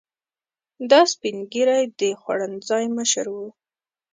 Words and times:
دا 0.89 1.01
سپین 1.11 1.37
ږیری 1.51 1.83
د 1.99 2.01
خوړنځای 2.21 2.85
مشر 2.97 3.25
و. 3.35 3.37